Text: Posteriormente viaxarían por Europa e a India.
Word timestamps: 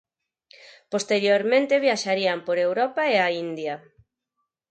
Posteriormente 0.93 1.83
viaxarían 1.85 2.39
por 2.45 2.57
Europa 2.67 3.01
e 3.13 3.15
a 3.25 3.27
India. 3.45 3.75